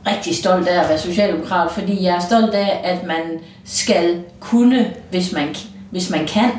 rigtig 0.07 0.35
stolt 0.35 0.67
af 0.67 0.83
at 0.83 0.89
være 0.89 0.99
socialdemokrat, 0.99 1.71
fordi 1.71 2.03
jeg 2.03 2.15
er 2.15 2.19
stolt 2.19 2.53
af, 2.53 2.81
at 2.83 3.07
man 3.07 3.39
skal 3.65 4.23
kunne, 4.39 4.85
hvis 5.11 5.31
man, 5.31 5.55
hvis 5.91 6.09
man 6.09 6.25
kan, 6.25 6.51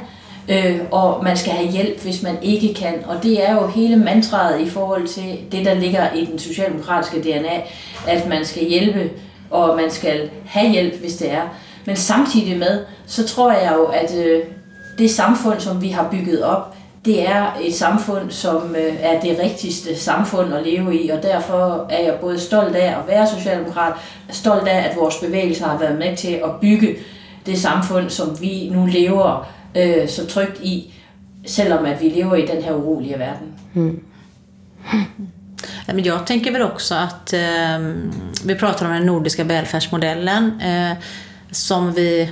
øh, 0.48 0.80
og 0.90 1.24
man 1.24 1.36
skal 1.36 1.52
have 1.52 1.70
hjælp, 1.70 2.02
hvis 2.02 2.22
man 2.22 2.36
ikke 2.42 2.74
kan. 2.74 2.94
Og 3.06 3.22
det 3.22 3.48
er 3.48 3.54
jo 3.54 3.66
hele 3.66 3.96
mantraet 3.96 4.60
i 4.60 4.70
forhold 4.70 5.06
til 5.06 5.38
det, 5.52 5.64
der 5.64 5.74
ligger 5.74 6.12
i 6.12 6.24
den 6.24 6.38
socialdemokratiske 6.38 7.20
DNA, 7.22 7.62
at 8.08 8.28
man 8.28 8.44
skal 8.44 8.64
hjælpe, 8.64 9.10
og 9.50 9.76
man 9.76 9.90
skal 9.90 10.30
have 10.46 10.70
hjælp, 10.70 11.00
hvis 11.00 11.16
det 11.16 11.32
er. 11.32 11.42
Men 11.84 11.96
samtidig 11.96 12.58
med, 12.58 12.84
så 13.06 13.26
tror 13.26 13.52
jeg 13.52 13.72
jo, 13.76 13.84
at 13.84 14.16
øh, 14.16 14.42
det 14.98 15.10
samfund, 15.10 15.60
som 15.60 15.82
vi 15.82 15.88
har 15.88 16.08
bygget 16.10 16.44
op, 16.44 16.74
det 17.04 17.28
er 17.28 17.46
et 17.62 17.74
samfund, 17.74 18.30
som 18.30 18.76
øh, 18.76 18.94
er 19.00 19.20
det 19.20 19.38
rigtigste 19.42 19.98
samfund 19.98 20.54
at 20.54 20.66
leve 20.66 21.04
i, 21.04 21.08
og 21.08 21.22
derfor 21.22 21.86
er 21.90 22.02
jeg 22.02 22.14
både 22.20 22.40
stolt 22.40 22.76
af 22.76 22.86
at 22.86 23.08
være 23.08 23.26
socialdemokrat, 23.26 23.92
stolt 24.30 24.68
af, 24.68 24.88
at 24.90 24.96
vores 24.96 25.16
bevægelser 25.16 25.66
har 25.66 25.78
været 25.78 25.98
med 25.98 26.16
til 26.16 26.32
at 26.32 26.50
bygge 26.60 26.94
det 27.46 27.58
samfund, 27.58 28.10
som 28.10 28.40
vi 28.40 28.70
nu 28.72 28.86
lever 28.86 29.46
øh, 29.76 30.08
så 30.08 30.26
trygt 30.26 30.60
i, 30.60 30.94
selvom 31.46 31.84
at 31.84 32.00
vi 32.00 32.08
lever 32.08 32.34
i 32.34 32.46
den 32.46 32.62
her 32.62 32.72
urolige 32.72 33.18
verden. 33.18 33.54
Ja, 35.86 35.92
Men 35.92 36.04
jag 36.04 36.26
tänker 36.26 36.52
väl 36.52 36.62
också 36.62 36.94
att 36.94 37.32
eh, 37.32 37.78
vi 38.44 38.54
pratar 38.54 38.86
om 38.86 38.92
den 38.92 39.06
nordiska 39.06 39.44
välfärdsmodellen 39.44 40.60
eh, 40.60 40.96
som 41.50 41.92
vi 41.92 42.28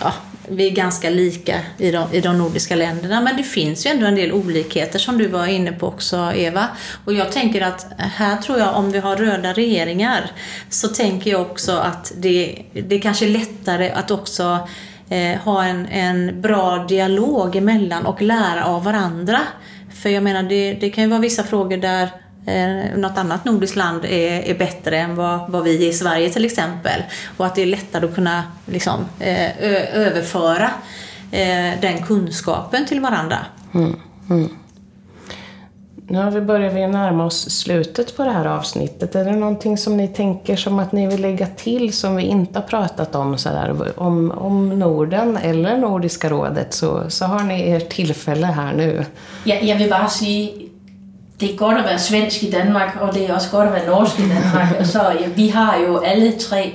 ja, 0.00 0.12
vi 0.48 0.66
är 0.66 0.70
ganska 0.70 1.10
lika 1.10 1.60
i 1.78 1.90
de, 1.90 2.12
i 2.12 2.20
de 2.20 2.38
nordiska 2.38 2.76
länderna. 2.76 3.20
Men 3.20 3.36
det 3.36 3.42
finns 3.42 3.86
ju 3.86 3.90
ändå 3.90 4.06
en 4.06 4.14
del 4.14 4.32
olikheter 4.32 4.98
som 4.98 5.18
du 5.18 5.26
var 5.26 5.46
inne 5.46 5.72
på 5.72 5.86
också 5.86 6.32
Eva. 6.34 6.68
Och 7.04 7.12
jag 7.12 7.32
tänker 7.32 7.60
att 7.60 7.86
här 7.98 8.36
tror 8.36 8.58
jag 8.58 8.76
om 8.76 8.90
vi 8.90 8.98
har 8.98 9.16
röda 9.16 9.52
regeringar 9.52 10.30
så 10.68 10.88
tänker 10.88 11.30
jag 11.30 11.40
också 11.40 11.72
att 11.72 12.12
det, 12.16 12.62
det 12.72 12.98
kanske 12.98 13.26
är 13.26 13.30
lättare 13.30 13.90
att 13.90 14.10
också 14.10 14.68
eh, 15.10 15.38
ha 15.40 15.64
en, 15.64 15.86
en 15.86 16.40
bra 16.40 16.84
dialog 16.88 17.56
emellan 17.56 18.06
och 18.06 18.22
lära 18.22 18.64
av 18.64 18.84
varandra. 18.84 19.40
För 20.02 20.08
jag 20.08 20.22
menar, 20.22 20.42
det, 20.42 20.74
det 20.74 20.90
kan 20.90 21.04
ju 21.04 21.10
vara 21.10 21.20
vissa 21.20 21.42
frågor 21.42 21.76
där 21.76 22.08
eh, 22.46 22.98
något 22.98 23.18
annat 23.18 23.44
nordiskt 23.44 23.76
land 23.76 24.04
är, 24.04 24.40
är 24.40 24.58
bättre 24.58 24.98
än 24.98 25.16
vad, 25.16 25.50
vad 25.50 25.64
vi 25.64 25.86
är 25.86 25.90
i 25.90 25.92
Sverige 25.92 26.30
till 26.30 26.44
exempel. 26.44 27.02
Och 27.36 27.46
att 27.46 27.54
det 27.54 27.62
är 27.62 27.66
lättare 27.66 28.06
att 28.06 28.14
kunna 28.14 28.42
liksom, 28.66 29.04
eh, 29.20 29.58
ö, 29.58 29.86
överföra 29.92 30.70
eh, 31.30 31.80
den 31.80 32.02
kunskapen 32.02 32.86
till 32.86 33.00
varandra. 33.00 33.38
Mm, 33.74 34.00
mm. 34.30 34.48
Nu 36.10 36.40
börjar 36.40 36.70
vi 36.70 36.86
närma 36.86 37.24
oss 37.24 37.50
slutet 37.50 38.16
på 38.16 38.24
det 38.24 38.30
här 38.30 38.44
avsnittet. 38.44 39.14
Är 39.14 39.24
det 39.24 39.32
någonting 39.32 39.78
som 39.78 39.96
ni 39.96 40.08
tänker 40.08 40.56
som 40.56 40.78
att 40.78 40.92
ni 40.92 41.06
vill 41.06 41.20
lägga 41.20 41.46
till 41.46 41.92
som 41.92 42.16
vi 42.16 42.22
inte 42.22 42.58
har 42.58 42.66
pratat 42.66 43.14
om, 43.14 43.38
sådär, 43.38 43.92
om, 43.96 44.30
om 44.30 44.78
Norden 44.78 45.36
eller 45.36 45.78
Nordiska 45.78 46.30
rådet 46.30 46.74
så, 46.74 47.10
så 47.10 47.24
har 47.24 47.42
ni 47.42 47.70
er 47.70 47.80
tillfälle 47.80 48.46
här 48.46 48.72
nu. 48.72 49.04
Ja, 49.44 49.54
jag 49.54 49.76
vill 49.76 49.90
bara 49.90 50.08
säga 50.08 50.48
det 51.38 51.52
är 51.52 51.56
gott 51.56 51.78
att 51.78 51.84
vara 51.84 51.98
svensk 51.98 52.42
i 52.42 52.50
Danmark 52.50 53.02
och 53.02 53.14
det 53.14 53.26
är 53.26 53.34
också 53.34 53.56
gott 53.56 53.66
att 53.66 53.86
vara 53.86 53.98
norsk 53.98 54.18
i 54.18 54.22
Danmark. 54.22 54.86
Så 54.92 54.98
ja, 54.98 55.26
vi 55.34 55.50
har 55.50 55.78
ju 55.78 55.96
alla 55.96 56.32
tre, 56.32 56.70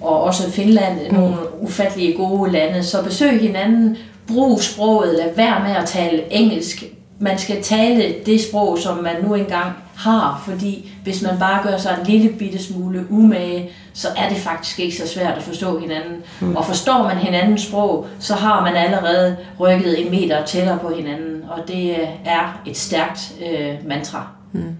och 0.00 0.26
också 0.26 0.42
Finland, 0.42 0.98
nogle 1.10 1.36
ufattelig 1.62 2.16
gode 2.16 2.50
lande. 2.52 2.84
Så 2.84 3.02
besøg 3.02 3.40
hinanden, 3.40 3.96
brug 4.26 4.60
sproget, 4.60 5.14
lad 5.14 5.34
være 5.36 5.62
med 5.62 5.76
at 5.76 5.86
tale 5.86 6.22
engelsk 6.30 6.84
man 7.24 7.38
skal 7.38 7.62
tale 7.62 8.14
det 8.26 8.40
sprog, 8.40 8.78
som 8.78 8.96
man 8.96 9.16
nu 9.22 9.34
engang 9.34 9.72
har, 9.96 10.42
fordi 10.46 10.92
hvis 11.02 11.22
man 11.22 11.38
bare 11.38 11.62
gør 11.62 11.78
sig 11.78 11.96
en 12.00 12.06
lille 12.06 12.32
bitte 12.38 12.64
smule 12.64 13.04
umage, 13.10 13.70
så 13.92 14.08
er 14.16 14.28
det 14.28 14.36
faktisk 14.36 14.80
ikke 14.80 14.96
så 14.96 15.08
svært 15.08 15.36
at 15.36 15.42
forstå 15.42 15.78
hinanden. 15.78 16.22
Mm. 16.40 16.56
Og 16.56 16.66
forstår 16.66 17.02
man 17.02 17.16
hinandens 17.16 17.62
sprog, 17.62 18.06
så 18.18 18.34
har 18.34 18.62
man 18.62 18.76
allerede 18.76 19.36
rykket 19.60 20.00
en 20.00 20.10
meter 20.10 20.44
tættere 20.44 20.78
på 20.78 20.94
hinanden, 20.96 21.42
og 21.48 21.68
det 21.68 21.90
øh, 21.90 22.08
är 22.24 22.60
ett 22.66 22.76
stärkt 22.76 23.32
äh, 23.40 23.88
mantra. 23.88 24.26
Mm. 24.54 24.76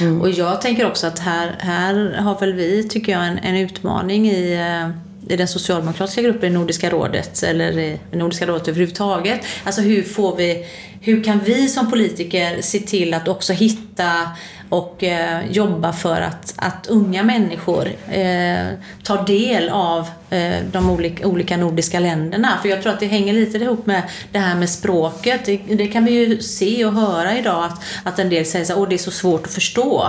Mm. 0.00 0.20
Och 0.20 0.30
jag 0.30 0.60
tänker 0.60 0.86
också 0.86 1.06
att 1.06 1.18
här, 1.18 1.56
här 1.58 2.16
har 2.18 2.40
väl 2.40 2.52
vi, 2.52 2.88
tycker 2.88 3.12
jag, 3.12 3.28
en, 3.28 3.38
en 3.38 3.56
utmaning 3.56 4.28
i 4.28 4.54
äh, 4.54 4.90
i 5.28 5.36
den 5.36 5.48
socialdemokratiska 5.48 6.22
gruppen 6.22 6.52
i 6.52 6.54
Nordiska 6.54 6.90
rådet 6.90 7.42
eller 7.42 7.78
i 7.78 7.98
Nordiska 8.12 8.46
rådet 8.46 8.68
överhuvudtaget. 8.68 9.40
Alltså 9.64 9.82
hur 9.82 10.02
får 10.02 10.36
vi, 10.36 10.64
hur 11.04 11.24
kan 11.24 11.38
vi 11.38 11.68
som 11.68 11.90
politiker 11.90 12.62
se 12.62 12.78
till 12.78 13.14
att 13.14 13.28
också 13.28 13.52
hitta 13.52 14.30
och 14.72 15.04
eh, 15.04 15.50
jobba 15.50 15.92
för 15.92 16.20
att, 16.20 16.54
att 16.56 16.86
unga 16.86 17.22
människor 17.22 17.88
eh, 18.08 18.66
tar 19.02 19.26
del 19.26 19.68
av 19.68 20.08
eh, 20.30 20.54
de 20.72 20.90
olika, 20.90 21.26
olika 21.26 21.56
nordiska 21.56 22.00
länderna. 22.00 22.58
För 22.62 22.68
jag 22.68 22.82
tror 22.82 22.92
att 22.92 23.00
det 23.00 23.06
hänger 23.06 23.32
lite 23.32 23.58
ihop 23.58 23.86
med 23.86 24.02
det 24.32 24.38
här 24.38 24.54
med 24.54 24.70
språket. 24.70 25.44
Det, 25.44 25.56
det 25.56 25.86
kan 25.86 26.04
vi 26.04 26.12
ju 26.12 26.40
se 26.40 26.84
och 26.84 26.92
höra 26.92 27.38
idag 27.38 27.64
att, 27.64 27.82
att 28.04 28.18
en 28.18 28.28
del 28.28 28.46
säger 28.46 28.82
att 28.82 28.90
det 28.90 28.96
är 28.96 28.98
så 28.98 29.10
svårt 29.10 29.46
att 29.46 29.52
förstå 29.52 30.06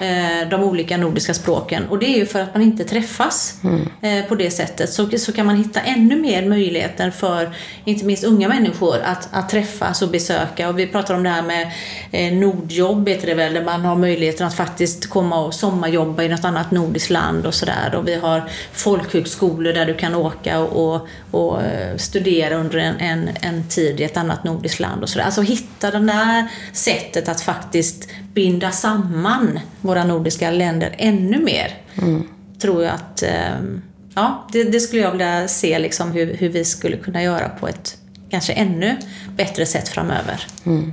eh, 0.00 0.48
de 0.50 0.62
olika 0.62 0.96
nordiska 0.96 1.34
språken. 1.34 1.86
Och 1.88 1.98
det 1.98 2.06
är 2.06 2.16
ju 2.16 2.26
för 2.26 2.40
att 2.40 2.54
man 2.54 2.62
inte 2.62 2.84
träffas 2.84 3.60
mm. 3.64 3.88
Eh, 4.02 4.24
på 4.24 4.34
det 4.34 4.50
sättet. 4.50 4.92
Så, 4.92 5.18
så 5.18 5.32
kan 5.32 5.46
man 5.46 5.56
hitta 5.56 5.80
ännu 5.80 6.16
mer 6.16 6.48
möjligheter 6.48 7.10
för 7.10 7.54
inte 7.84 8.04
minst 8.04 8.24
unga 8.24 8.48
människor 8.48 8.96
att, 9.04 9.28
att 9.32 9.48
träffas 9.48 10.02
och 10.02 10.08
besöka. 10.08 10.31
Och 10.68 10.78
vi 10.78 10.86
pratar 10.86 11.14
om 11.14 11.22
det 11.22 11.28
här 11.28 11.42
med 11.42 11.72
eh, 12.12 12.32
Nordjobb, 12.32 13.08
heter 13.08 13.26
det 13.26 13.34
väl, 13.34 13.54
där 13.54 13.64
man 13.64 13.84
har 13.84 13.96
möjligheten 13.96 14.46
att 14.46 14.54
faktiskt 14.54 15.10
komma 15.10 15.44
och 15.44 15.54
sommarjobba 15.54 16.22
i 16.22 16.28
något 16.28 16.44
annat 16.44 16.70
nordiskt 16.70 17.10
land 17.10 17.46
och 17.46 17.54
sådär. 17.54 17.94
Och 17.94 18.08
vi 18.08 18.14
har 18.14 18.48
folkhögskolor 18.72 19.72
där 19.72 19.86
du 19.86 19.94
kan 19.94 20.14
åka 20.14 20.60
och, 20.60 21.08
och, 21.30 21.62
eh, 21.62 21.96
studera 21.96 22.56
under 22.56 22.78
en, 22.78 22.96
en, 23.00 23.30
en, 23.40 23.68
tid 23.68 24.00
i 24.00 24.04
ett 24.04 24.16
annat 24.16 24.44
nordiskt 24.44 24.80
land 24.80 25.02
och 25.02 25.08
sådär. 25.08 25.24
Alltså 25.24 25.42
hitta 25.42 25.90
det 25.90 25.98
där 25.98 26.48
sättet 26.72 27.28
att 27.28 27.40
faktiskt 27.40 28.08
binda 28.34 28.70
samman 28.70 29.60
våra 29.80 30.04
nordiska 30.04 30.50
länder 30.50 30.94
ännu 30.98 31.38
mer. 31.38 31.74
Mm. 31.98 32.28
Tror 32.58 32.84
jag 32.84 32.94
att, 32.94 33.22
ehm, 33.22 33.82
ja, 34.14 34.48
det, 34.52 34.64
det, 34.64 34.80
skulle 34.80 35.02
jag 35.02 35.10
vilja 35.10 35.48
se 35.48 35.78
liksom 35.78 36.12
hur, 36.12 36.34
hur 36.34 36.48
vi 36.48 36.64
skulle 36.64 36.96
kunna 36.96 37.22
göra 37.22 37.48
på 37.48 37.68
ett 37.68 37.96
kanske 38.32 38.52
ännu 38.52 38.96
bättre 39.36 39.66
sätt 39.66 39.88
framöver. 39.88 40.46
Mm. 40.66 40.92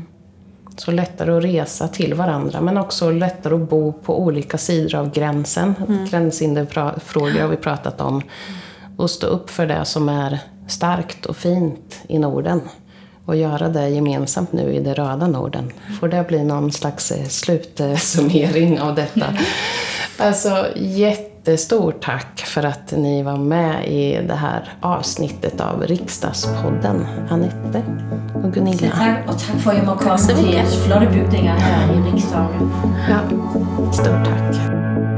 Så 0.78 0.92
lättare 0.92 1.38
att 1.38 1.44
resa 1.44 1.88
till 1.88 2.14
varandra 2.14 2.62
men 2.62 2.78
också 2.78 3.12
lättare 3.12 3.56
att 3.56 3.70
bo 3.70 3.94
på 3.94 4.22
olika 4.22 4.58
sidor 4.58 4.96
av 4.96 5.12
gränsen. 5.12 5.76
Mm. 5.88 6.06
Gränshinderfrågor 6.06 7.42
har 7.42 7.48
vi 7.48 7.56
pratat 7.56 8.02
om. 8.02 8.22
Och 8.98 9.10
stå 9.10 9.28
upp 9.28 9.50
för 9.50 9.68
det 9.68 9.86
som 9.86 10.10
är 10.10 10.40
starkt 10.68 11.26
och 11.26 11.38
fint 11.38 12.00
i 12.08 12.20
Norden. 12.20 12.62
Och 13.26 13.36
göra 13.36 13.70
det 13.70 13.90
gemensamt 13.90 14.52
nu 14.52 14.74
i 14.74 14.80
det 14.80 14.94
röda 14.94 15.28
Norden. 15.28 15.72
Får 16.00 16.08
det 16.08 16.28
bli 16.28 16.44
någon 16.44 16.72
slags 16.72 17.12
eh, 17.12 17.28
slutsummering 17.28 18.80
av 18.80 18.96
detta. 18.96 19.26
Alltså 20.22 20.68
jättestort 21.40 22.02
tack 22.02 22.40
för 22.40 22.64
att 22.64 22.92
ni 22.92 23.24
var 23.24 23.38
med 23.38 23.88
i 23.88 24.22
det 24.28 24.36
här 24.36 24.74
avsnittet 24.82 25.62
av 25.62 25.84
Riksdagspodden. 25.84 27.06
Anette 27.30 27.84
och 28.44 28.54
Gunilla. 28.54 28.90
Tack 28.90 29.20
och 29.28 29.40
tack 29.40 29.60
för 29.60 29.72
att 29.72 29.78
jag 29.78 30.00
komma 30.00 30.18
till 30.18 30.64
flotta 30.66 31.00
byggningar 31.00 31.58
här 31.58 31.94
i 31.94 32.12
riksdagen. 32.12 32.72
Ja, 33.10 33.20
stort 33.94 34.26
tack. 34.26 35.09